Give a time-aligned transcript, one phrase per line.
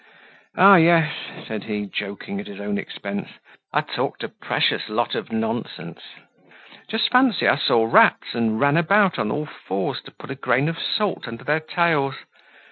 [0.57, 1.13] "Ah, yes,"
[1.45, 3.29] said he, joking at his own expense;
[3.71, 6.01] "I talked a precious lot of nonsense!
[6.89, 10.67] Just fancy, I saw rats and ran about on all fours to put a grain
[10.69, 12.15] of salt under their tails.